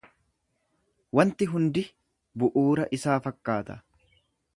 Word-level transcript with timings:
Wanti 1.19 1.47
hundi 1.51 1.83
bu'uura 2.45 2.87
isaa 2.99 3.19
fakkaata. 3.27 3.77